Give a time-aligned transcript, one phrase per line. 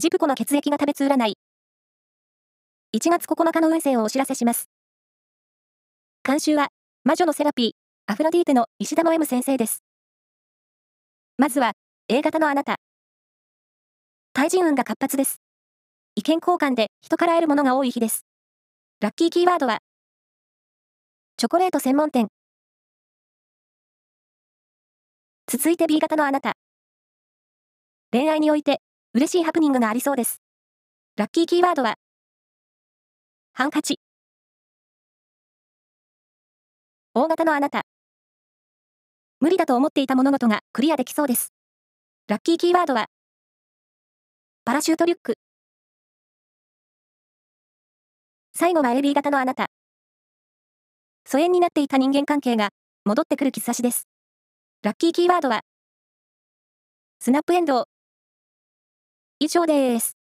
[0.00, 1.36] ジプコの血液が食べつ占い。
[2.96, 4.68] 1月9日の運勢をお知らせします。
[6.22, 6.68] 監修は、
[7.02, 7.70] 魔女のセラピー、
[8.06, 9.82] アフロディーテの石田の M 先生です。
[11.36, 11.72] まずは、
[12.06, 12.76] A 型のあなた。
[14.34, 15.40] 対人運が活発です。
[16.14, 18.24] 意見交換で人から得るものが多い日です。
[19.00, 19.80] ラッキーキーワードは、
[21.38, 22.28] チョコレート専門店。
[25.48, 26.52] 続いて B 型のあなた。
[28.12, 28.80] 恋愛において
[29.18, 30.40] 嬉しいハプニングがありそうです。
[31.16, 31.96] ラッキーキーワードは、
[33.52, 33.98] ハンカチ。
[37.14, 37.82] 大型のあなた。
[39.40, 41.52] 無理だと思っていた物事がクリアできそうです。
[42.28, 43.06] ラッキーキーワードは、
[44.64, 45.34] パラシュートリュック。
[48.54, 49.66] 最後は AB 型のあなた。
[51.26, 52.68] 疎遠になっていた人間関係が
[53.04, 54.06] 戻ってくる兆しです。
[54.84, 55.62] ラッキーキーワードは、
[57.18, 57.97] スナップエンドウ。
[59.40, 60.17] 以上です。